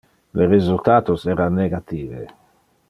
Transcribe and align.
Le 0.39 0.47
resultatos 0.53 1.27
era 1.35 1.47
negative. 1.61 2.25